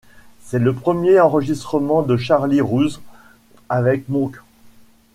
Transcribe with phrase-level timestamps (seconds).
[0.43, 3.03] C'est le premier enregistrement de Charlie Rouse
[3.69, 4.35] avec Monk.